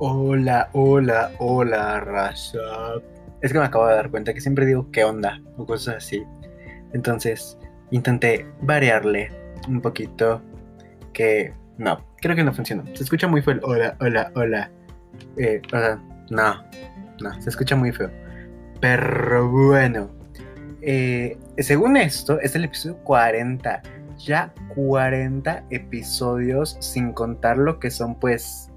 [0.00, 2.60] Hola, hola, hola, raza.
[3.40, 6.22] Es que me acabo de dar cuenta que siempre digo qué onda o cosas así.
[6.92, 7.58] Entonces,
[7.90, 9.32] intenté variarle
[9.66, 10.40] un poquito
[11.12, 12.84] que no, creo que no funcionó.
[12.94, 13.58] Se escucha muy feo.
[13.64, 14.70] Hola, hola, hola.
[15.36, 16.62] Eh, o sea, no,
[17.20, 18.12] no, se escucha muy feo.
[18.80, 20.10] Pero bueno,
[20.80, 23.82] eh, según esto, es el episodio 40.
[24.16, 28.70] Ya 40 episodios sin contar lo que son pues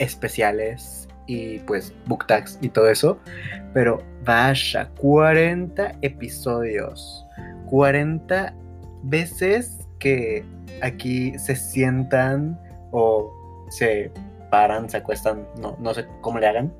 [0.00, 3.18] especiales y pues book tags y todo eso.
[3.72, 7.24] Pero vaya, 40 episodios.
[7.66, 8.52] 40
[9.04, 10.44] veces que
[10.82, 12.58] aquí se sientan
[12.90, 13.32] o
[13.70, 14.10] se
[14.50, 16.72] paran, se acuestan, no, no sé cómo le hagan,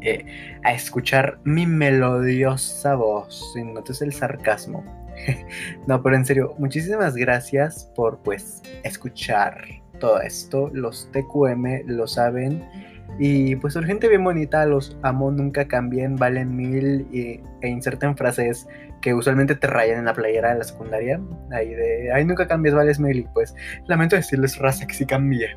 [0.00, 0.24] eh,
[0.64, 3.52] a escuchar mi melodiosa voz.
[3.52, 4.84] Si notes el sarcasmo.
[5.86, 9.56] no, pero en serio, muchísimas gracias por pues escuchar
[9.98, 10.70] todo esto.
[10.72, 12.64] Los TQM lo saben.
[13.18, 18.16] Y pues son gente bien bonita, los amo, nunca cambien, valen mil y, e inserten
[18.16, 18.68] frases
[19.00, 21.20] que usualmente te rayan en la playera de la secundaria.
[21.50, 23.18] Ahí de, ay, nunca cambies, vales mil.
[23.18, 23.54] Y pues
[23.86, 25.56] lamento decirles raza que sí cambié.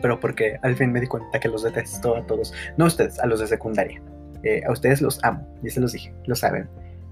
[0.00, 2.52] Pero porque al fin me di cuenta que los detesto a todos.
[2.76, 4.00] No a ustedes, a los de secundaria.
[4.44, 6.68] Eh, a ustedes los amo, ya se los dije, lo saben.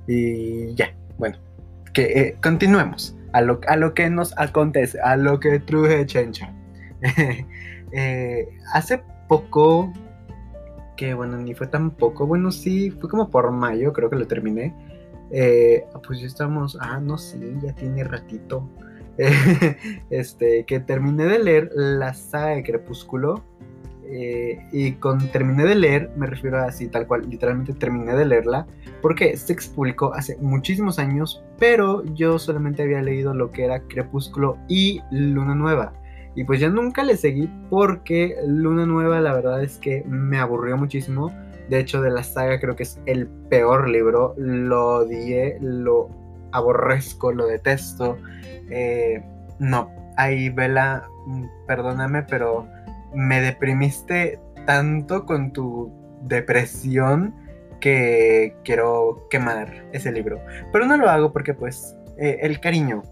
[0.07, 1.39] Y ya, bueno,
[1.95, 6.53] que eh, continuemos a lo, a lo que nos acontece, a lo que truje chencha.
[7.95, 9.93] Eh, hace poco,
[10.97, 14.27] que bueno, ni fue tan poco, bueno, sí, fue como por mayo, creo que lo
[14.27, 14.75] terminé.
[15.31, 18.67] Eh, pues ya estamos, ah, no, sí, ya tiene ratito.
[20.11, 23.45] este, que terminé de leer la saga de Crepúsculo.
[24.05, 28.25] Eh, y con terminé de leer, me refiero a así, tal cual, literalmente terminé de
[28.25, 28.67] leerla,
[29.01, 34.59] porque se publicó hace muchísimos años, pero yo solamente había leído lo que era Crepúsculo
[34.69, 35.93] y Luna Nueva.
[36.35, 40.77] Y pues ya nunca le seguí porque Luna Nueva la verdad es que me aburrió
[40.77, 41.31] muchísimo.
[41.69, 44.35] De hecho, de la saga creo que es el peor libro.
[44.39, 46.09] Lo odié, lo
[46.53, 48.17] aborrezco, lo detesto.
[48.71, 49.23] Eh,
[49.59, 52.67] no, ahí Vela, mm, perdóname, pero
[53.15, 55.93] me deprimiste tanto con tu
[56.23, 57.35] depresión
[57.81, 60.41] que quiero quemar ese libro.
[60.73, 63.03] Pero no lo hago porque pues eh, el cariño.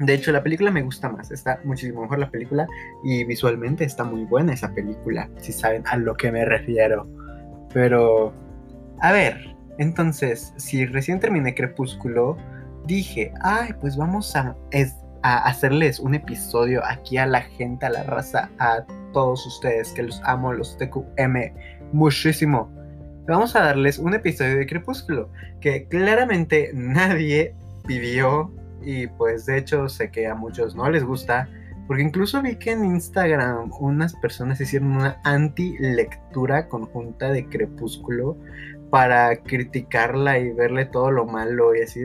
[0.00, 2.66] De hecho, la película me gusta más, está muchísimo mejor la película
[3.04, 7.06] y visualmente está muy buena esa película, si saben a lo que me refiero.
[7.72, 8.32] Pero,
[9.00, 12.36] a ver, entonces, si recién terminé Crepúsculo,
[12.86, 14.56] dije, ay, pues vamos a,
[15.22, 20.02] a hacerles un episodio aquí a la gente, a la raza, a todos ustedes, que
[20.02, 21.36] los amo, los TQM
[21.92, 22.70] muchísimo.
[23.26, 25.30] Vamos a darles un episodio de Crepúsculo
[25.60, 27.54] que claramente nadie
[27.86, 28.50] pidió
[28.82, 31.48] y pues de hecho sé que a muchos no les gusta.
[31.86, 38.36] Porque incluso vi que en Instagram unas personas hicieron una anti-lectura conjunta de Crepúsculo
[38.90, 42.00] para criticarla y verle todo lo malo y así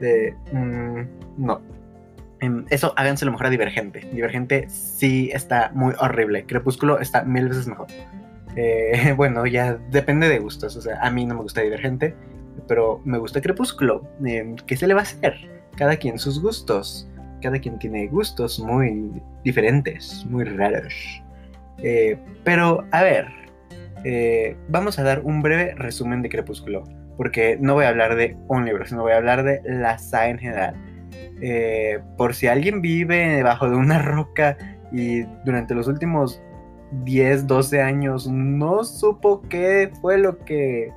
[0.00, 0.34] de...
[0.52, 1.60] mm, no,
[2.70, 4.00] eso háganse lo mejor a Divergente.
[4.12, 6.44] Divergente sí está muy horrible.
[6.46, 7.88] Crepúsculo está mil veces mejor.
[8.56, 10.76] Eh, bueno, ya depende de gustos.
[10.76, 12.14] O sea, a mí no me gusta Divergente,
[12.66, 14.08] pero me gusta Crepúsculo.
[14.24, 15.34] Em, ¿Qué se le va a hacer?
[15.76, 17.08] Cada quien sus gustos.
[17.40, 21.22] Cada quien tiene gustos muy diferentes, muy raros.
[21.78, 23.26] Eh, pero, a ver,
[24.04, 26.84] eh, vamos a dar un breve resumen de Crepúsculo.
[27.16, 30.28] Porque no voy a hablar de un libro, sino voy a hablar de la saga
[30.28, 30.74] en general.
[31.40, 34.56] Eh, por si alguien vive debajo de una roca
[34.92, 36.42] y durante los últimos
[37.04, 40.90] 10, 12 años no supo qué fue lo que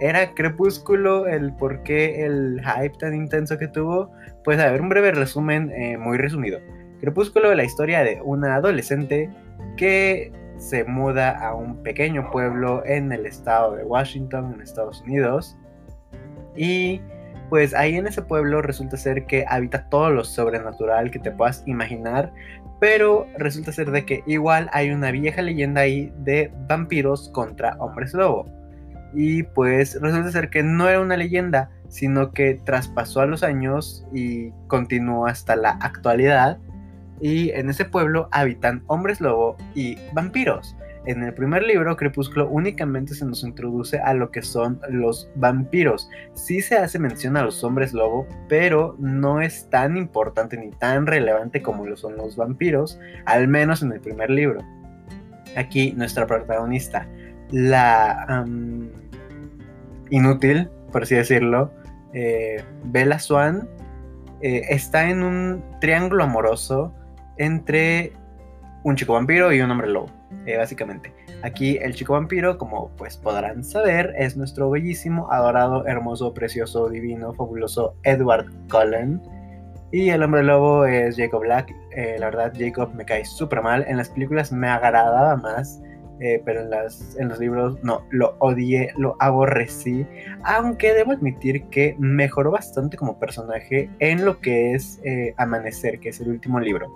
[0.00, 4.10] era Crepúsculo, el por qué el hype tan intenso que tuvo,
[4.44, 6.58] pues a ver un breve resumen eh, muy resumido.
[7.00, 9.30] Crepúsculo, la historia de una adolescente
[9.76, 15.56] que se muda a un pequeño pueblo en el estado de Washington, en Estados Unidos,
[16.56, 17.00] y
[17.52, 21.62] pues ahí en ese pueblo resulta ser que habita todo lo sobrenatural que te puedas
[21.66, 22.32] imaginar,
[22.80, 28.14] pero resulta ser de que igual hay una vieja leyenda ahí de vampiros contra hombres
[28.14, 28.46] lobo.
[29.12, 34.06] Y pues resulta ser que no era una leyenda, sino que traspasó a los años
[34.14, 36.56] y continuó hasta la actualidad.
[37.20, 40.74] Y en ese pueblo habitan hombres lobo y vampiros.
[41.04, 46.08] En el primer libro, Crepúsculo, únicamente se nos introduce a lo que son los vampiros.
[46.34, 51.08] Sí se hace mención a los hombres lobo, pero no es tan importante ni tan
[51.08, 54.60] relevante como lo son los vampiros, al menos en el primer libro.
[55.56, 57.08] Aquí nuestra protagonista,
[57.50, 58.46] la
[60.10, 61.72] inútil, por así decirlo,
[62.12, 63.68] eh, Bella Swan,
[64.40, 66.94] eh, está en un triángulo amoroso
[67.38, 68.12] entre
[68.84, 71.12] un chico vampiro y un hombre lobo eh, básicamente.
[71.42, 77.32] Aquí el chico vampiro, como pues podrán saber, es nuestro bellísimo, adorado, hermoso, precioso, divino,
[77.34, 79.20] fabuloso Edward Cullen.
[79.92, 81.72] Y el hombre lobo es Jacob Black.
[81.94, 83.84] Eh, la verdad, Jacob me cae súper mal.
[83.86, 85.80] En las películas me agradaba más.
[86.20, 90.06] Eh, pero en, las, en los libros no, lo odié, lo aborrecí,
[90.44, 95.00] aunque debo admitir que mejoró bastante como personaje en lo que es
[95.36, 96.86] Amanecer, que es el último libro.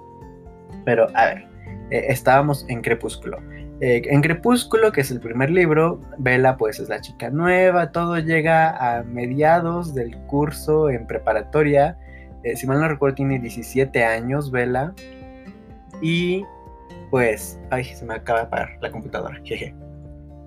[0.85, 1.49] Pero a ver,
[1.91, 3.38] estábamos en Crepúsculo.
[3.81, 8.19] Eh, en Crepúsculo, que es el primer libro, Bella pues es la chica nueva, todo
[8.19, 11.99] llega a mediados del curso en preparatoria.
[12.43, 14.94] Eh, si mal no recuerdo, tiene 17 años Bella.
[16.00, 16.44] Y
[17.11, 19.75] pues, ay, se me acaba de apagar la computadora, jeje.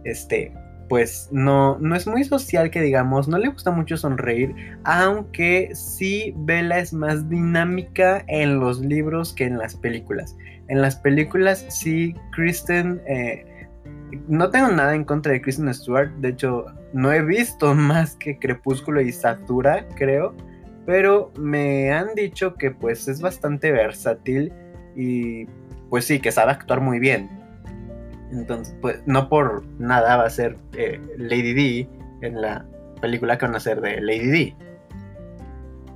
[0.06, 0.52] Este,
[0.90, 4.54] pues no, no es muy social que digamos, no le gusta mucho sonreír,
[4.84, 10.36] aunque sí Bella es más dinámica en los libros que en las películas.
[10.68, 13.68] En las películas sí, Kristen, eh,
[14.28, 18.38] no tengo nada en contra de Kristen Stewart, de hecho no he visto más que
[18.40, 20.36] Crepúsculo y Satura, creo,
[20.88, 24.52] pero me han dicho que pues es bastante versátil
[24.96, 25.46] y
[25.90, 27.39] pues sí, que sabe actuar muy bien.
[28.31, 31.90] Entonces, pues no por nada va a ser eh, Lady D
[32.22, 32.66] en la
[33.02, 34.56] película que van a ser de Lady D.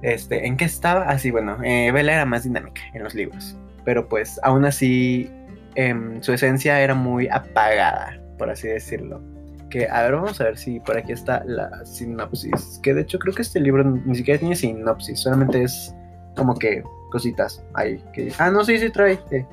[0.02, 1.04] Este, ¿En qué estaba?
[1.04, 5.30] Así, ah, bueno, eh, Bella era más dinámica en los libros pero pues aún así
[5.76, 9.22] em, su esencia era muy apagada, por así decirlo.
[9.70, 12.80] Que, a ver, vamos a ver si por aquí está la sinopsis.
[12.84, 15.96] Que de hecho creo que este libro ni siquiera tiene sinopsis, solamente es
[16.36, 18.04] como que cositas ahí.
[18.14, 19.20] Que, ah, no, sí, sí trae.
[19.32, 19.46] Eh.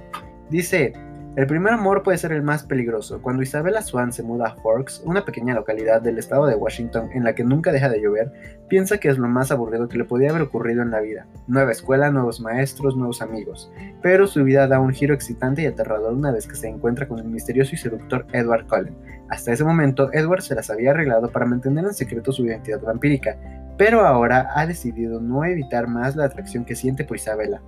[0.50, 0.92] Dice,
[1.36, 3.22] el primer amor puede ser el más peligroso.
[3.22, 7.22] Cuando Isabella Swan se muda a Forks, una pequeña localidad del estado de Washington en
[7.22, 8.32] la que nunca deja de llover,
[8.68, 11.28] piensa que es lo más aburrido que le podía haber ocurrido en la vida.
[11.46, 13.70] Nueva escuela, nuevos maestros, nuevos amigos.
[14.02, 17.20] Pero su vida da un giro excitante y aterrador una vez que se encuentra con
[17.20, 18.96] el misterioso y seductor Edward Cullen.
[19.28, 23.36] Hasta ese momento, Edward se las había arreglado para mantener en secreto su identidad vampírica,
[23.78, 27.62] pero ahora ha decidido no evitar más la atracción que siente por Isabella.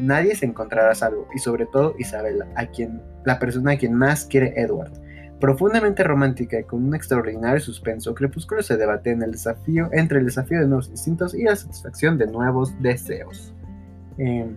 [0.00, 4.24] Nadie se encontrará salvo, y sobre todo Isabella, a quien, la persona a quien más
[4.24, 4.92] quiere Edward.
[5.40, 10.26] Profundamente romántica y con un extraordinario suspenso, Crepúsculo se debate en el desafío, entre el
[10.26, 13.54] desafío de nuevos instintos y la satisfacción de nuevos deseos.
[14.18, 14.56] Em,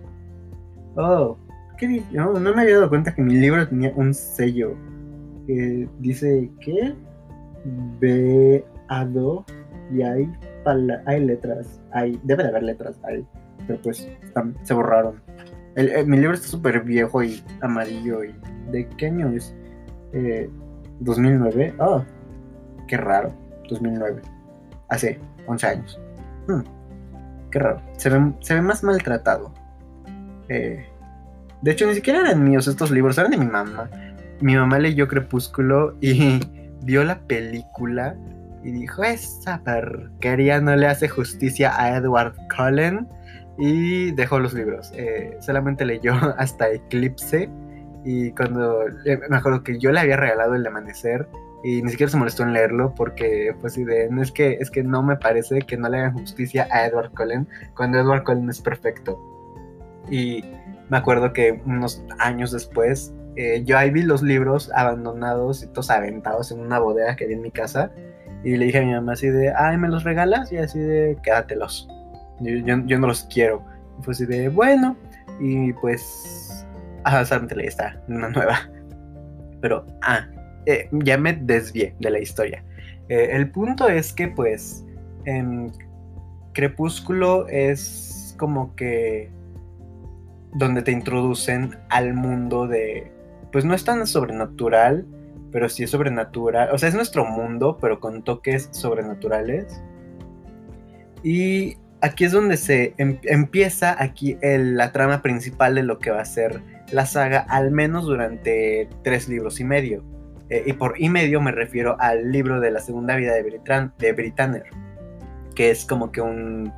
[0.96, 1.38] oh,
[1.78, 4.76] ¿qué no, no, me había dado cuenta que mi libro tenía un sello
[5.46, 6.94] que dice que
[7.98, 9.44] Beado
[9.90, 10.30] y hay,
[11.06, 13.26] hay letras, hay, debe de haber letras ahí
[13.66, 14.08] pero pues
[14.62, 15.20] se borraron.
[16.06, 18.24] mi libro está súper viejo y amarillo.
[18.24, 18.34] y
[18.70, 19.54] ¿De qué año es?
[21.00, 21.64] 2009.
[21.64, 22.04] Eh, ah,
[22.86, 23.32] qué raro.
[23.68, 24.22] 2009.
[24.88, 26.00] Hace 11 años.
[26.46, 26.60] Hmm,
[27.50, 27.80] qué raro.
[27.96, 29.52] Se ve, se ve más maltratado.
[30.48, 30.86] Eh,
[31.62, 33.88] de hecho, ni siquiera eran míos estos libros, eran de mi mamá.
[34.40, 36.40] Mi mamá leyó Crepúsculo y
[36.82, 38.14] vio la película
[38.62, 43.08] y dijo, esa porquería no le hace justicia a Edward Cullen
[43.58, 44.92] y dejó los libros.
[44.94, 47.48] Eh, solamente leyó hasta Eclipse
[48.04, 48.84] y cuando
[49.28, 51.26] me acuerdo que yo le había regalado el amanecer
[51.62, 54.82] y ni siquiera se molestó en leerlo porque pues de no es que es que
[54.82, 58.60] no me parece que no le hagan justicia a Edward Cullen cuando Edward Cullen es
[58.60, 59.18] perfecto.
[60.10, 60.44] Y
[60.90, 65.90] me acuerdo que unos años después eh, yo ahí vi los libros abandonados y todos
[65.90, 67.90] aventados en una bodega que vi en mi casa
[68.44, 70.52] y le dije a mi mamá así de, ay, ¿me los regalas?
[70.52, 71.88] Y así de, quédatelos.
[72.40, 73.64] Yo, no los quiero.
[73.98, 74.96] Y fue así de, bueno,
[75.40, 76.66] y pues,
[77.04, 78.70] ah, solamente está una nueva.
[79.60, 80.26] Pero, ah,
[80.66, 82.64] eh, ya me desvié de la historia.
[83.08, 84.84] Eh, el punto es que, pues,
[86.52, 89.30] Crepúsculo es como que
[90.54, 93.10] donde te introducen al mundo de,
[93.52, 95.06] pues no es tan sobrenatural,
[95.50, 96.70] pero sí es sobrenatural.
[96.72, 99.82] O sea, es nuestro mundo, pero con toques sobrenaturales.
[101.22, 106.20] Y aquí es donde se em, empieza aquí la trama principal de lo que va
[106.20, 106.60] a ser
[106.92, 110.04] la saga, al menos durante tres libros y medio.
[110.50, 113.94] Eh, y por y medio me refiero al libro de la segunda vida de, Britran,
[113.98, 114.64] de Britanner,
[115.54, 116.70] que es como que un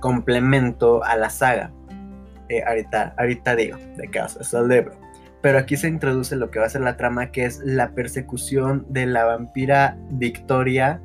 [0.00, 1.72] complemento a la saga.
[2.50, 4.92] Eh, ahorita, ahorita digo de qué ser el libro.
[5.40, 8.86] Pero aquí se introduce lo que va a ser la trama, que es la persecución
[8.90, 11.00] de la vampira Victoria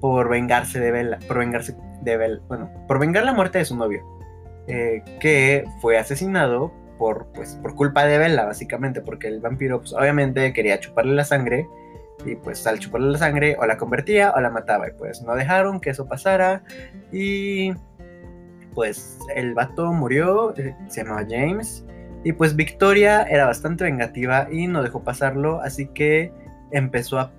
[0.00, 4.04] por vengarse de Bella, por vengarse de bueno, por vengar la muerte de su novio,
[4.66, 9.92] eh, que fue asesinado por, pues, por culpa de Bella, básicamente, porque el vampiro, pues,
[9.92, 11.66] obviamente quería chuparle la sangre,
[12.24, 15.34] y pues al chuparle la sangre, o la convertía o la mataba, y pues no
[15.34, 16.62] dejaron que eso pasara,
[17.12, 17.72] y
[18.74, 21.84] pues el vato murió, eh, se llamaba James,
[22.24, 26.32] Y pues Victoria era bastante vengativa y no dejó pasarlo, así que
[26.72, 27.30] empezó a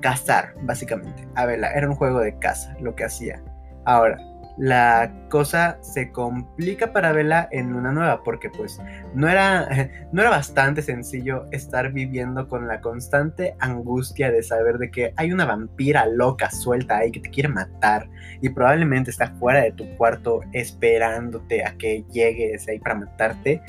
[0.00, 1.28] cazar, básicamente.
[1.34, 3.42] A Vela, era un juego de caza lo que hacía.
[3.84, 4.18] Ahora,
[4.60, 8.78] la cosa se complica para Bella en una nueva, porque pues
[9.14, 9.66] no era,
[10.12, 15.32] no era bastante sencillo estar viviendo con la constante angustia de saber de que hay
[15.32, 18.08] una vampira loca suelta ahí que te quiere matar
[18.42, 23.62] y probablemente está fuera de tu cuarto esperándote a que llegues ahí para matarte.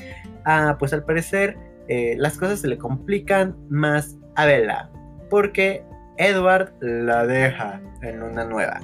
[0.44, 1.56] Ah, pues al parecer
[1.88, 4.90] eh, las cosas se le complican más a Bella,
[5.30, 5.84] porque
[6.18, 8.80] Edward la deja en una nueva.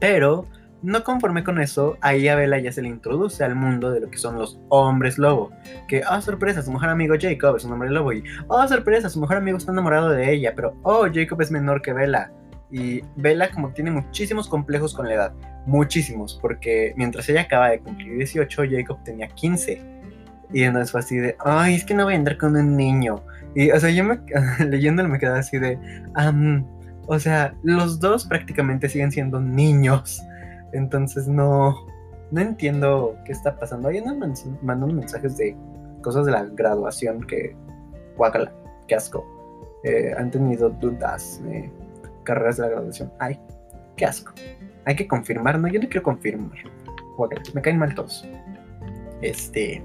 [0.00, 0.46] Pero
[0.82, 4.10] no conforme con eso, ahí a Bella ya se le introduce al mundo de lo
[4.10, 5.50] que son los hombres lobo.
[5.88, 8.12] Que, oh sorpresa, su mejor amigo Jacob es un hombre lobo.
[8.12, 10.52] Y, oh sorpresa, su mejor amigo está enamorado de ella.
[10.54, 12.30] Pero, oh, Jacob es menor que Bella.
[12.70, 15.32] Y Bella como tiene muchísimos complejos con la edad.
[15.66, 16.38] Muchísimos.
[16.40, 19.82] Porque mientras ella acaba de cumplir 18, Jacob tenía 15.
[20.52, 23.22] Y entonces fue así de, ay, es que no voy a andar con un niño.
[23.54, 24.20] Y, o sea, yo me,
[24.64, 25.78] leyéndolo me quedaba así de,
[27.08, 30.22] o sea, los dos prácticamente siguen siendo niños.
[30.72, 31.74] Entonces no,
[32.30, 33.88] no entiendo qué está pasando.
[33.88, 35.56] Ahí andan mandando mensajes de
[36.02, 37.56] cosas de la graduación que,
[38.16, 38.52] guacala,
[38.86, 39.26] qué asco.
[39.84, 41.72] Eh, han tenido dudas de
[42.24, 43.10] carreras de la graduación.
[43.18, 43.40] Ay,
[43.96, 44.32] qué asco.
[44.84, 46.58] Hay que confirmar, no, yo no quiero confirmar.
[47.16, 48.28] Guacala, me caen mal todos.
[49.22, 49.82] Este,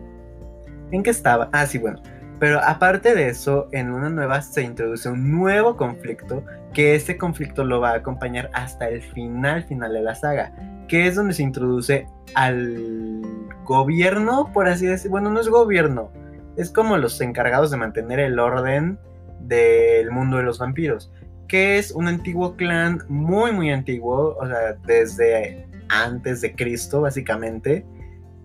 [0.92, 1.50] ¿en qué estaba?
[1.54, 2.02] Ah, sí, bueno.
[2.40, 7.64] Pero aparte de eso, en una nueva se introduce un nuevo conflicto, que ese conflicto
[7.64, 10.54] lo va a acompañar hasta el final final de la saga,
[10.88, 13.22] que es donde se introduce al
[13.64, 16.12] gobierno, por así decir, bueno, no es gobierno,
[16.58, 18.98] es como los encargados de mantener el orden
[19.42, 21.12] del mundo de los vampiros,
[21.48, 27.86] que es un antiguo clan muy muy antiguo, o sea, desde antes de Cristo básicamente,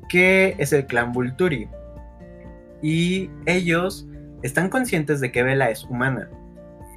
[0.08, 1.68] que es el clan Vulturi.
[2.82, 4.06] Y ellos
[4.42, 6.28] están conscientes de que Vela es humana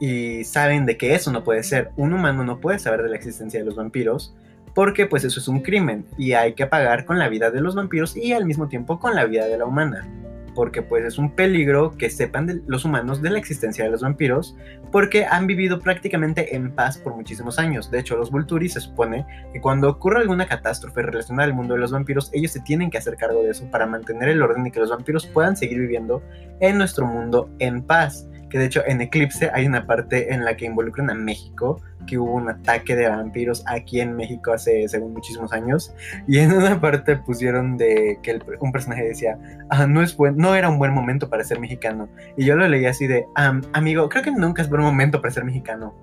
[0.02, 1.92] y saben de que eso no puede ser.
[1.96, 4.36] Un humano no puede saber de la existencia de los vampiros
[4.74, 7.76] porque pues eso es un crimen y hay que pagar con la vida de los
[7.76, 10.08] vampiros y al mismo tiempo con la vida de la humana.
[10.56, 14.02] Porque pues es un peligro que sepan de los humanos de la existencia de los
[14.02, 14.58] vampiros
[14.92, 17.92] porque han vivido prácticamente en paz por muchísimos años.
[17.92, 21.80] De hecho, los Volturi se supone que cuando ocurre alguna catástrofe relacionada al mundo de
[21.80, 24.72] los vampiros, ellos se tienen que hacer cargo de eso para mantener el orden y
[24.72, 26.24] que los vampiros puedan seguir viviendo
[26.60, 30.56] en nuestro mundo en paz que de hecho en Eclipse hay una parte en la
[30.58, 35.14] que involucran a México, que hubo un ataque de vampiros aquí en México hace según
[35.14, 35.96] muchísimos años,
[36.28, 39.40] y en una parte pusieron de que un personaje decía,
[39.70, 42.68] ah, no, es buen, no era un buen momento para ser mexicano, y yo lo
[42.68, 43.26] leí así de,
[43.74, 45.96] amigo, creo que nunca es buen momento para ser mexicano.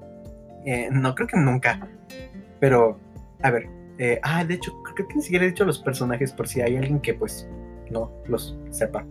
[0.64, 1.86] Eh, no, creo que nunca,
[2.60, 2.98] pero,
[3.42, 6.48] a ver, eh, ah, de hecho, creo que ni siquiera he dicho los personajes por
[6.48, 7.48] si hay alguien que pues
[7.90, 9.04] no los sepa.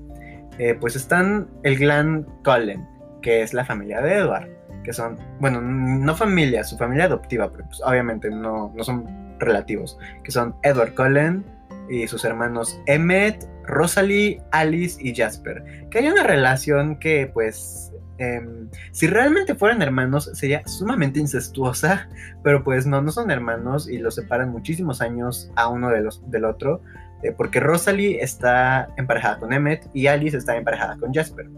[0.59, 2.85] Eh, pues están el clan Cullen,
[3.21, 4.49] que es la familia de Edward,
[4.83, 9.05] que son, bueno, no familia, su familia adoptiva, pero pues obviamente no, no son
[9.39, 11.45] relativos, que son Edward Cullen
[11.89, 18.69] y sus hermanos Emmet, Rosalie, Alice y Jasper, que hay una relación que pues em,
[18.91, 22.09] si realmente fueran hermanos sería sumamente incestuosa,
[22.43, 26.29] pero pues no, no son hermanos y los separan muchísimos años a uno de los,
[26.29, 26.81] del otro,
[27.23, 31.49] eh, porque Rosalie está emparejada con Emmet y Alice está emparejada con Jasper,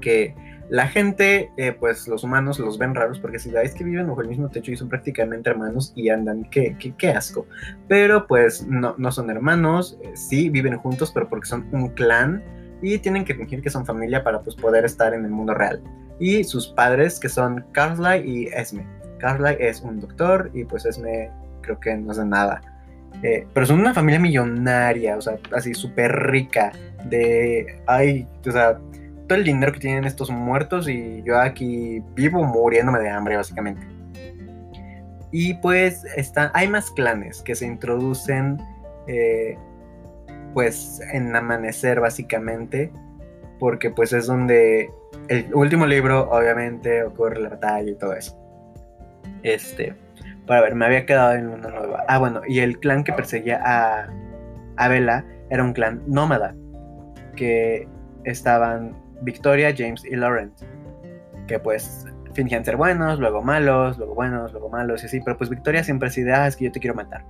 [0.00, 0.34] que
[0.70, 4.20] la gente, eh, pues los humanos los ven raros porque si veis que viven bajo
[4.20, 7.46] el mismo techo y son prácticamente hermanos y andan, qué, qué, asco.
[7.88, 12.42] Pero pues no, no son hermanos, eh, sí viven juntos, pero porque son un clan
[12.82, 15.82] y tienen que fingir que son familia para pues poder estar en el mundo real.
[16.20, 18.86] Y sus padres que son Carly y Esme.
[19.18, 21.30] Carly es un doctor y pues Esme
[21.62, 22.60] creo que no hace nada.
[23.22, 26.72] Eh, pero son una familia millonaria, o sea, así súper rica.
[27.08, 28.78] De, ay, o sea,
[29.28, 33.86] todo el dinero que tienen estos muertos y yo aquí vivo muriéndome de hambre básicamente.
[35.30, 38.58] Y pues está, hay más clanes que se introducen
[39.06, 39.56] eh,
[40.54, 42.90] pues en Amanecer básicamente,
[43.58, 44.90] porque pues es donde
[45.28, 48.36] el último libro obviamente ocurre la batalla y todo eso.
[49.42, 49.94] Este,
[50.46, 52.04] para ver, me había quedado en una nueva.
[52.08, 54.08] Ah, bueno, y el clan que perseguía a,
[54.76, 56.54] a Bella era un clan nómada,
[57.36, 57.86] que
[58.24, 60.52] estaban Victoria, James y Laurent,
[61.46, 65.50] que pues fingían ser buenos, luego malos, luego buenos, luego malos y así, pero pues
[65.50, 67.24] Victoria siempre así de, ah, es que yo te quiero matar.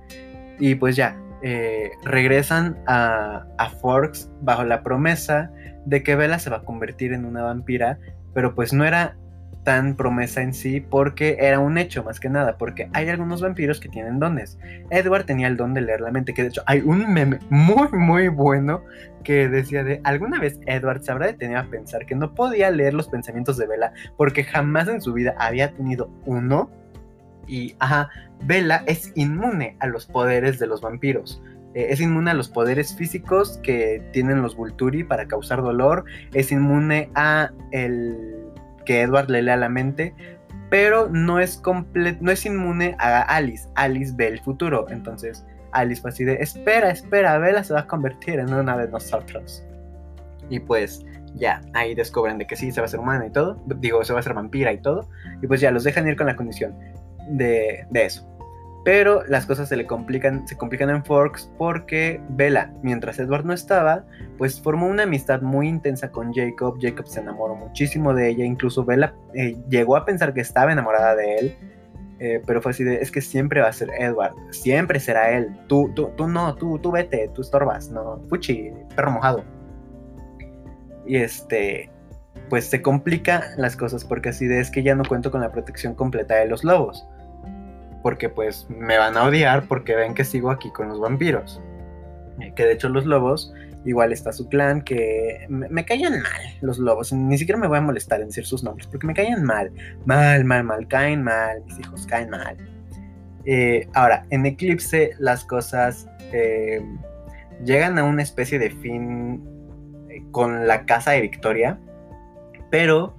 [0.59, 5.51] Y pues ya, eh, regresan a, a Forks bajo la promesa
[5.85, 7.97] de que Bella se va a convertir en una vampira,
[8.33, 9.17] pero pues no era
[9.69, 13.79] tan promesa en sí porque era un hecho más que nada, porque hay algunos vampiros
[13.79, 14.57] que tienen dones.
[14.89, 17.87] Edward tenía el don de leer la mente, que de hecho hay un meme muy
[17.91, 18.81] muy bueno
[19.23, 22.95] que decía de alguna vez Edward se habrá detenido a pensar que no podía leer
[22.95, 26.71] los pensamientos de Bella porque jamás en su vida había tenido uno.
[27.45, 28.09] Y ajá,
[28.45, 31.43] Bella es inmune a los poderes de los vampiros.
[31.75, 36.05] Eh, es inmune a los poderes físicos que tienen los Vulturi para causar dolor.
[36.33, 38.48] Es inmune a el
[38.89, 40.15] que Edward le lea la mente,
[40.71, 41.61] pero no es,
[41.93, 43.69] no es inmune a Alice.
[43.75, 47.85] Alice ve el futuro, entonces Alice fue así de, espera, espera, Bella se va a
[47.85, 49.63] convertir en una de nosotros.
[50.49, 51.05] Y pues
[51.35, 54.11] ya, ahí descubren de que sí, se va a ser humana y todo, digo, se
[54.11, 55.07] va a ser vampira y todo,
[55.39, 56.75] y pues ya los dejan ir con la condición
[57.29, 58.27] de, de eso.
[58.83, 63.53] Pero las cosas se le complican, se complican en Forks porque Bella, mientras Edward no
[63.53, 64.05] estaba,
[64.37, 66.77] pues formó una amistad muy intensa con Jacob.
[66.81, 71.15] Jacob se enamoró muchísimo de ella, incluso Bella eh, llegó a pensar que estaba enamorada
[71.15, 71.57] de él.
[72.21, 75.57] Eh, pero fue así de, es que siempre va a ser Edward, siempre será él.
[75.67, 79.43] Tú, tú, tú no, tú, tú vete, tú estorbas, no, fuchi, perro mojado.
[81.05, 81.89] Y este,
[82.49, 85.51] pues se complican las cosas porque así de es que ya no cuento con la
[85.51, 87.07] protección completa de los lobos
[88.01, 91.61] porque pues me van a odiar porque ven que sigo aquí con los vampiros.
[92.39, 93.53] Eh, que de hecho los lobos,
[93.85, 97.81] igual está su clan, que me, caen mal los lobos, ni siquiera me voy a
[97.81, 99.71] molestar en decir sus nombres, porque me caen mal,
[100.05, 102.57] mal, mal, mal, caen mal, mis hijos caen mal.
[103.45, 106.81] Eh, ahora, en Eclipse las cosas eh,
[107.65, 109.43] llegan a una especie de fin
[110.31, 111.79] con la casa de Victoria,
[112.69, 113.18] pero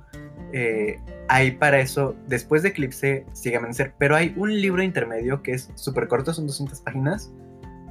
[1.28, 5.70] hay para eso, después de Eclipse, sigue Amanecer, pero hay un libro intermedio que es
[5.74, 7.32] súper corto, son 200 páginas,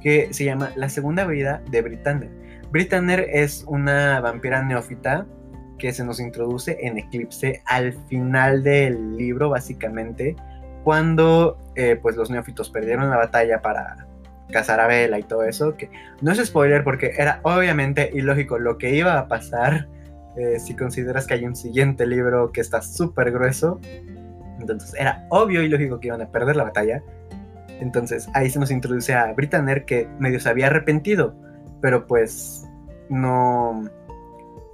[0.02, 2.30] que se llama La segunda vida de Britanner.
[2.70, 5.26] Britanner es una vampira neófita
[5.78, 10.36] que se nos introduce en Eclipse al final del libro, básicamente,
[10.84, 14.06] cuando eh, pues los neófitos perdieron la batalla para
[14.50, 15.90] cazar a Bella y todo eso, que
[16.20, 19.88] no es spoiler porque era obviamente ilógico lo que iba a pasar
[20.36, 23.80] eh, si consideras que hay un siguiente libro que está súper grueso.
[24.60, 27.02] Entonces era obvio y lógico que iban a perder la batalla.
[27.80, 31.34] Entonces ahí se nos introduce a Britanner que medio se había arrepentido,
[31.80, 32.68] pero pues
[33.08, 33.84] no,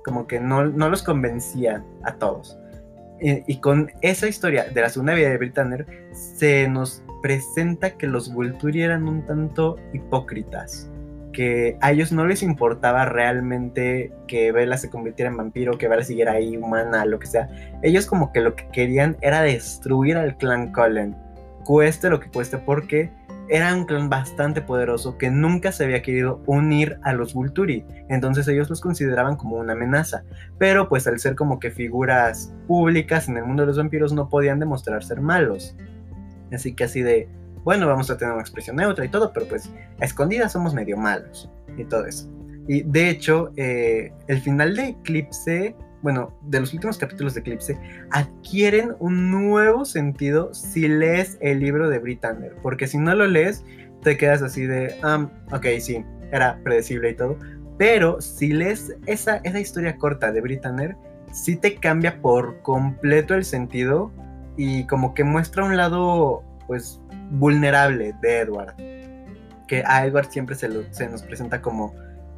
[0.05, 2.59] como que no, no los convencía a todos.
[3.19, 8.31] Y, con esa historia de la segunda vida de Britanner se nos presenta que los
[8.31, 10.91] Volturi eran un tanto hipócritas
[11.37, 16.03] que a ellos no les importaba realmente que Bella se convirtiera en vampiro, que Bella
[16.03, 17.51] siguiera ahí humana, lo que sea.
[17.83, 21.15] Ellos como que lo que querían era destruir al clan Cullen,
[21.63, 23.11] cueste lo que cueste, porque
[23.51, 28.49] era un clan bastante poderoso que nunca se había querido unir a los Vulturi, entonces
[28.49, 30.25] ellos los consideraban como una amenaza,
[30.57, 34.31] pero pues al ser como que figuras públicas en el mundo de los vampiros no
[34.31, 35.77] podían demostrar ser malos.
[36.51, 37.29] Así que así de,
[37.67, 39.69] bueno, vamos a tener una expresión neutra y todo, pero pues
[40.01, 42.31] a escondidas somos medio malos y todo eso.
[42.69, 47.77] Y de hecho, eh, el final de Eclipse, bueno, de los últimos capítulos de Eclipse,
[48.13, 53.65] adquieren un nuevo sentido si lees el libro de Britanner, porque si no lo lees,
[54.03, 57.37] te quedas así de, um, ok, sí, era predecible y todo,
[57.79, 60.97] pero si lees esa, esa historia corta de Britanner,
[61.33, 64.13] sí te cambia por completo el sentido
[64.57, 67.01] y como que muestra un lado, pues,
[67.31, 68.75] vulnerable de Edward.
[69.67, 71.95] Que a Edward siempre se, nos presenta como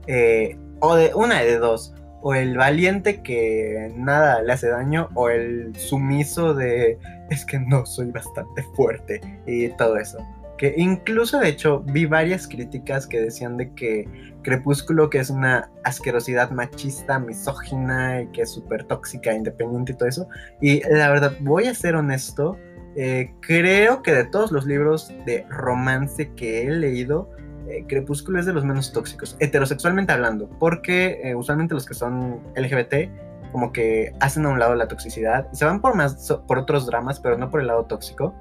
[0.07, 5.29] eh, o de una de dos, o el valiente que nada le hace daño, o
[5.29, 6.99] el sumiso de
[7.31, 10.19] es que no soy bastante fuerte y todo eso.
[10.57, 14.09] Que incluso de hecho vi varias críticas que decían de que
[14.43, 20.09] Crepúsculo, que es una asquerosidad machista, misógina y que es súper tóxica, independiente y todo
[20.09, 20.29] eso.
[20.61, 22.57] Y la verdad, voy a ser honesto,
[23.01, 27.31] eh, creo que de todos los libros de romance que he leído,
[27.69, 32.41] eh, Crepúsculo es de los menos tóxicos, heterosexualmente hablando, porque eh, usualmente los que son
[32.57, 33.09] LGBT
[33.53, 36.87] como que hacen a un lado la toxicidad y se van por más por otros
[36.87, 38.35] dramas, pero no por el lado tóxico.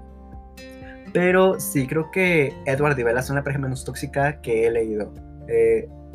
[1.13, 5.13] Pero sí, creo que Edward y Bella son la pareja menos tóxica que he leído.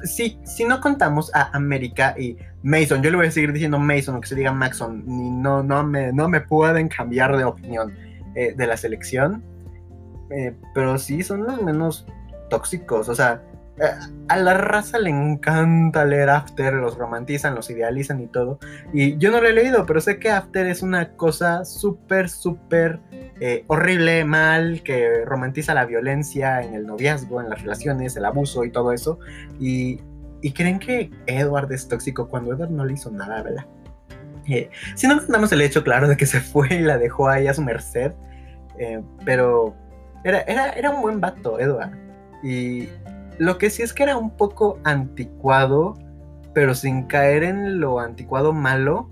[0.02, 4.16] sí, si no contamos a América y Mason, yo le voy a seguir diciendo Mason,
[4.16, 7.94] o que se diga Maxon, ni no, no, me, no me pueden cambiar de opinión.
[8.34, 9.42] Eh, de la selección.
[10.30, 12.06] Eh, pero sí son los menos
[12.48, 13.08] tóxicos.
[13.08, 13.42] O sea,
[13.78, 13.90] eh,
[14.28, 18.58] a la raza le encanta leer After, los romantizan, los idealizan y todo.
[18.94, 23.00] Y yo no lo he leído, pero sé que After es una cosa súper, súper
[23.66, 28.70] horrible, mal, que romantiza la violencia en el noviazgo, en las relaciones, el abuso y
[28.70, 29.18] todo eso.
[29.58, 30.00] Y,
[30.42, 33.66] y creen que Edward es tóxico cuando Edward no le hizo nada, ¿verdad?
[34.94, 37.54] Si no contamos el hecho, claro, de que se fue y la dejó ahí a
[37.54, 38.12] su merced.
[38.78, 39.74] Eh, pero
[40.24, 41.92] era, era, era un buen vato, Edward.
[42.42, 42.88] Y
[43.38, 45.94] lo que sí es que era un poco anticuado,
[46.54, 49.08] pero sin caer en lo anticuado malo,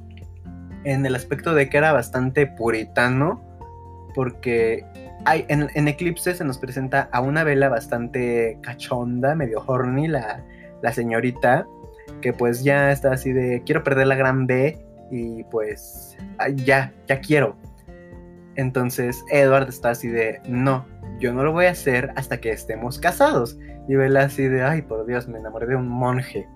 [0.84, 3.40] en el aspecto de que era bastante puritano,
[4.14, 4.84] porque
[5.24, 10.42] hay, en, en Eclipse se nos presenta a una vela bastante cachonda, medio horny, la,
[10.82, 11.66] la señorita,
[12.20, 16.16] que pues ya está así de, quiero perder la gran B y pues
[16.64, 17.56] ya, ya quiero.
[18.56, 20.86] Entonces Edward está así de, no,
[21.20, 23.58] yo no lo voy a hacer hasta que estemos casados.
[23.88, 26.48] Y Bella así de, ay, por Dios, me enamoré de un monje.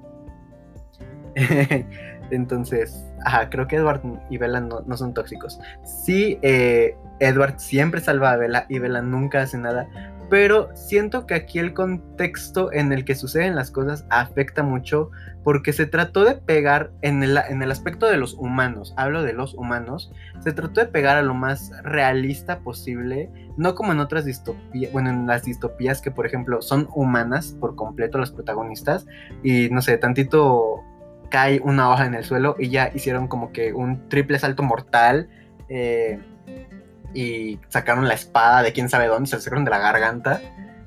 [2.31, 5.61] Entonces, ajá, creo que Edward y Bella no, son tóxicos.
[5.85, 9.89] Sí, eh, Edward siempre salva a Bella y Bella nunca hace nada,
[10.31, 15.11] pero siento que aquí el contexto en el que suceden las cosas afecta mucho
[15.43, 19.35] porque se trató de pegar en el, en el aspecto de los humanos, hablo de
[19.35, 20.11] los humanos,
[20.41, 25.11] se trató de pegar a lo más realista posible, no como en otras distopías, bueno,
[25.11, 29.07] en las distopías que por ejemplo son humanas por completo las protagonistas
[29.43, 30.83] y no sé, tantito
[31.31, 35.29] cae una hoja en el suelo y ya hicieron como que un triple salto mortal.
[35.69, 36.21] Eh,
[37.15, 40.41] y sacaron la espada de quién sabe dónde, se la sacaron de la garganta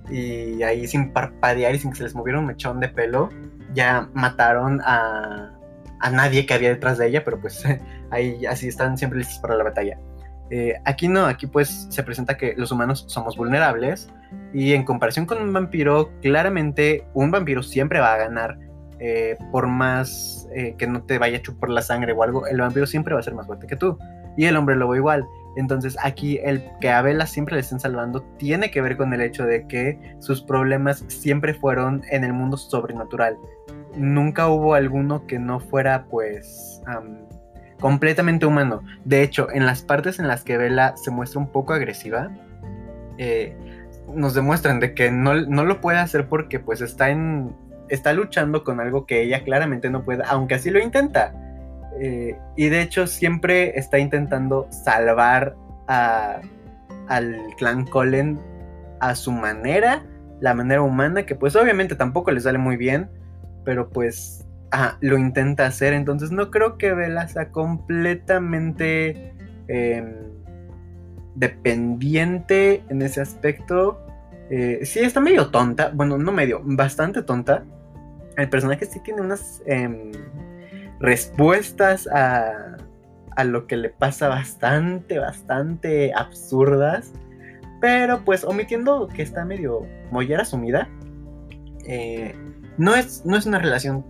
[0.09, 3.29] y ahí sin parpadear y sin que se les moviera un mechón de pelo,
[3.73, 5.57] ya mataron a,
[5.99, 7.63] a nadie que había detrás de ella, pero pues
[8.11, 9.97] ahí así están siempre listos para la batalla.
[10.49, 14.09] Eh, aquí no, aquí pues se presenta que los humanos somos vulnerables
[14.53, 18.57] y en comparación con un vampiro, claramente un vampiro siempre va a ganar.
[18.99, 22.59] Eh, por más eh, que no te vaya a chupar la sangre o algo, el
[22.59, 23.97] vampiro siempre va a ser más fuerte que tú.
[24.37, 25.25] Y el hombre lobo igual.
[25.57, 29.21] Entonces aquí el que a Bella siempre le estén salvando tiene que ver con el
[29.21, 33.37] hecho de que sus problemas siempre fueron en el mundo sobrenatural.
[33.95, 36.79] Nunca hubo alguno que no fuera pues
[37.79, 38.83] completamente humano.
[39.03, 42.29] De hecho, en las partes en las que Bella se muestra un poco agresiva,
[43.17, 43.57] eh,
[44.13, 47.55] nos demuestran de que no, no, lo puede hacer porque pues está en...
[47.89, 51.33] Está luchando con algo que ella claramente no puede, aunque así lo intenta
[51.99, 55.55] eh, y de hecho siempre está intentando salvar
[55.87, 56.41] al
[57.57, 58.39] clan Colin
[58.99, 60.05] a su manera,
[60.41, 63.09] la manera humana, que pues obviamente tampoco le sale muy bien,
[63.63, 64.45] pero pues
[65.01, 65.93] lo intenta hacer.
[65.93, 69.33] Entonces no creo que Bella sea completamente
[69.67, 70.13] em,
[71.35, 74.03] dependiente en ese aspecto.
[74.49, 77.65] Eh, sí, está medio tonta, bueno, no medio, bastante tonta.
[78.35, 79.61] El personaje sí tiene unas...
[80.99, 82.77] Respuestas a,
[83.35, 87.13] a lo que le pasa bastante, bastante absurdas.
[87.79, 90.89] Pero pues omitiendo que está medio mollera sumida,
[91.85, 92.35] eh,
[92.77, 94.03] no, es, no es una relación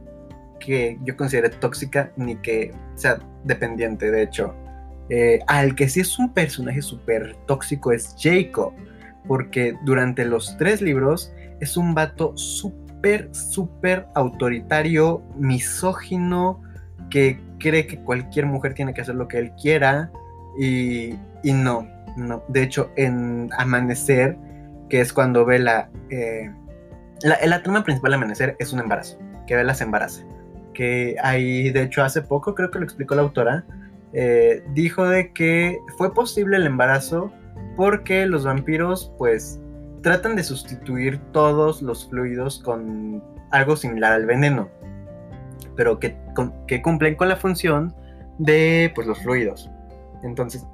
[0.60, 4.56] que yo considere tóxica ni que sea dependiente, de hecho.
[5.10, 8.73] Eh, al que sí es un personaje súper tóxico es Jacob,
[9.28, 16.62] porque durante los tres libros es un vato súper, súper autoritario, misógino,
[17.10, 20.12] que cree que cualquier mujer tiene que hacer lo que él quiera
[20.60, 22.43] y, no, no.
[22.48, 24.38] De hecho, en Amanecer,
[24.89, 25.89] que es cuando Vela...
[26.10, 26.52] Eh,
[27.22, 30.24] la, la trama principal de Amanecer es un embarazo, que Vela se embaraza.
[30.74, 33.65] Que ahí, de hecho, hace poco, creo que lo explicó la autora,
[34.13, 37.32] eh, dijo de que fue posible el embarazo
[37.76, 39.60] porque los vampiros, pues,
[40.02, 44.70] tratan de sustituir todos los fluidos con algo similar al veneno
[45.78, 46.18] pero que,
[46.68, 47.96] que cumplen con la función
[48.40, 49.70] de pues, los fluidos.
[50.24, 50.66] Entonces,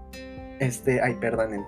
[0.60, 1.64] este, ay, perdonen.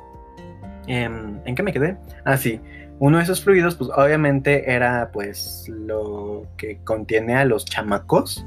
[0.88, 1.98] Em, ¿En qué me quedé?
[2.24, 2.60] Ah, sí.
[3.00, 8.46] Uno de esos fluidos, pues obviamente era pues lo que contiene a los chamacos.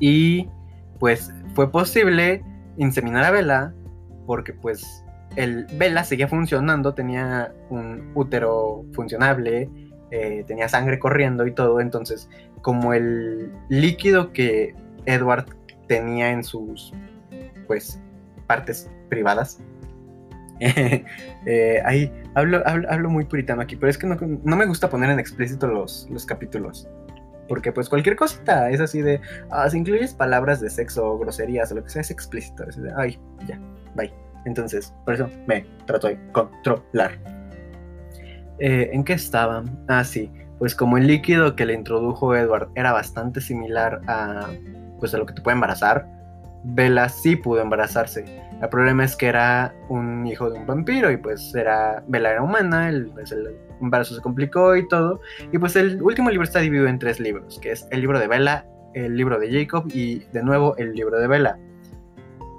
[0.00, 0.48] Y
[0.98, 2.42] pues fue posible
[2.78, 3.74] inseminar a Vela
[4.26, 5.04] porque pues
[5.36, 9.68] el Vela seguía funcionando, tenía un útero funcionable,
[10.10, 12.28] eh, tenía sangre corriendo y todo, entonces
[12.62, 14.74] como el líquido que
[15.06, 15.46] Edward
[15.88, 16.92] tenía en sus
[17.66, 18.00] pues
[18.46, 19.60] partes privadas.
[20.60, 25.18] eh, ahí hablo, hablo, muy puritano aquí, pero es que no, me gusta poner en
[25.18, 26.88] explícito los, los capítulos.
[27.48, 29.20] Porque pues cualquier cosita es así de,
[29.50, 32.64] ah, si incluyes palabras de sexo groserías o lo que sea, es explícito.
[32.68, 33.60] Es de, ay, ya,
[33.94, 34.12] bye.
[34.44, 37.18] Entonces, por eso me trato de controlar.
[38.58, 39.64] Eh, ¿En qué estaba?
[39.88, 40.30] Ah, sí.
[40.62, 44.46] Pues como el líquido que le introdujo Edward era bastante similar a,
[45.00, 46.06] pues a lo que te puede embarazar,
[46.62, 48.24] Bella sí pudo embarazarse.
[48.62, 52.42] El problema es que era un hijo de un vampiro y pues era Bella era
[52.44, 55.20] humana, el, pues, el embarazo se complicó y todo.
[55.50, 58.28] Y pues el último libro está dividido en tres libros, que es el libro de
[58.28, 61.58] Bella, el libro de Jacob y de nuevo el libro de Bella.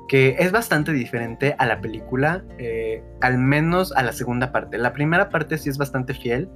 [0.09, 4.77] Que es bastante diferente a la película, eh, al menos a la segunda parte.
[4.77, 6.49] La primera parte sí es bastante fiel,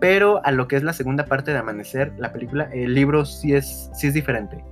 [0.00, 3.54] pero a lo que es la segunda parte de Amanecer, la película, el libro sí
[3.54, 4.64] es, sí es diferente.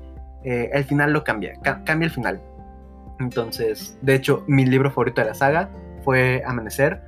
[0.45, 2.41] Eh, el final lo cambia, cambia el final.
[3.21, 5.69] Entonces, de hecho, mi libro favorito de la saga
[6.05, 7.01] fue Amanecer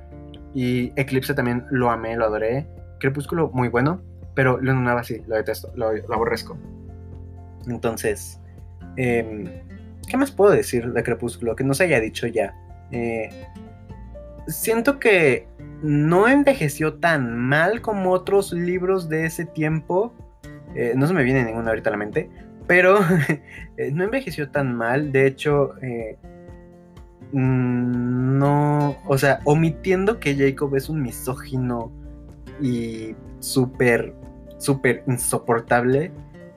[0.53, 2.67] y Eclipse también lo amé, lo adoré.
[2.99, 4.01] Crepúsculo muy bueno,
[4.35, 6.57] pero Luna Nueva sí, lo detesto, lo, aborrezco.
[7.67, 8.39] Entonces,
[8.97, 9.45] em,
[10.07, 12.53] ¿qué más puedo decir de Crepúsculo que no se haya dicho ya?
[12.91, 13.29] Eh,
[14.47, 15.47] siento que
[15.81, 20.13] no envejeció tan mal como otros libros de ese tiempo.
[20.75, 22.29] Eh, no se me viene ninguno ahorita a la mente,
[22.67, 22.99] pero
[23.77, 25.11] eh, no envejeció tan mal.
[25.11, 25.73] De hecho,
[27.31, 31.91] mm, no, o sea, omitiendo que Jacob es un misógino
[32.61, 34.13] y súper,
[34.57, 36.11] súper insoportable,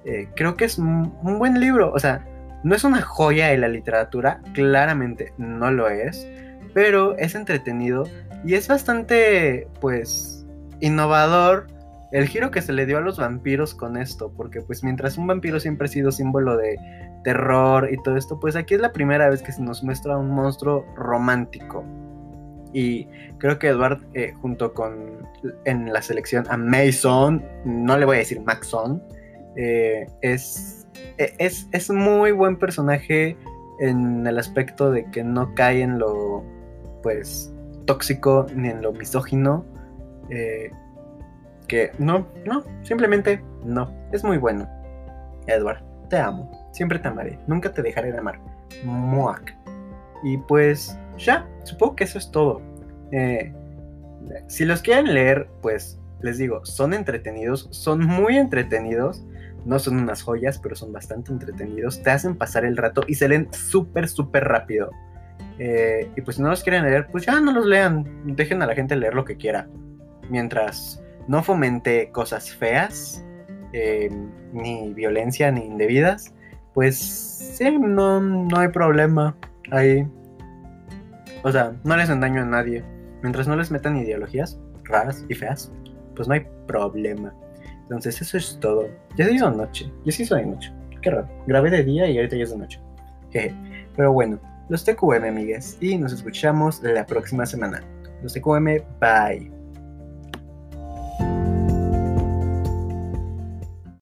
[0.05, 1.93] eh, creo que es un, buen libro.
[1.93, 2.25] O sea,
[2.63, 6.27] no es una joya de la literatura, claramente no lo es,
[6.75, 8.05] pero es entretenido
[8.45, 10.45] y es bastante, pues,
[10.81, 11.69] innovador
[12.15, 15.27] el giro que se le dio a los vampiros con esto, porque pues mientras un
[15.27, 16.77] vampiro siempre ha sido símbolo de
[17.25, 20.31] terror y todo esto, pues aquí es la primera vez que se nos muestra un
[20.31, 21.85] monstruo romántico.
[22.73, 23.09] Y
[23.39, 25.27] creo que Edward, eh, junto con
[25.65, 29.03] en la selección a Mason, no le voy a decir Maxon,
[29.57, 30.87] eh, es,
[31.19, 33.37] e, es, es, muy buen personaje
[33.81, 36.45] en el aspecto de que no cae en lo
[37.05, 37.53] pues
[37.85, 39.65] tóxico ni en lo misógino.
[40.31, 40.73] Eh,
[41.69, 43.95] que no, no, simplemente no.
[44.11, 44.69] Es muy bueno.
[45.47, 46.51] Edward, te amo.
[46.73, 47.39] Siempre te amaré.
[47.47, 48.41] Nunca te dejaré de amar.
[48.85, 49.55] Muak.
[50.25, 52.63] Y pues ya, supongo que eso es todo.
[53.13, 53.53] Eh,
[54.49, 59.25] si los quieren leer, pues les digo, son entretenidos, son muy entretenidos.
[59.67, 62.03] No son unas joyas, pero son bastante entretenidos.
[62.03, 64.91] Te hacen pasar el rato y se leen súper, súper rápido.
[65.59, 68.07] Eh, y pues si no los quieren leer, pues ya no los lean.
[68.25, 69.69] Dejen a la gente leer lo que quiera.
[70.31, 73.25] Mientras no fomente cosas feas,
[73.73, 74.11] eh,
[74.53, 76.35] ni violencia, ni indebidas,
[76.73, 79.37] pues sí, no, no hay problema
[79.71, 80.07] ahí.
[81.43, 82.85] O sea, no les daño a nadie.
[83.23, 85.73] Mientras no les metan ideologías raras y feas,
[86.15, 87.35] pues no hay problema.
[87.83, 88.89] Entonces eso es todo.
[89.17, 89.91] Ya se hizo noche.
[90.05, 90.73] Ya se hizo de noche.
[91.03, 91.29] Qué raro.
[91.47, 92.81] Grabé de día y ahorita ya es de noche.
[93.31, 93.55] Jeje.
[93.95, 95.77] Pero bueno, los TQM, amigues.
[95.81, 97.83] Y nos escuchamos la próxima semana.
[98.23, 99.54] Los TQM, bye.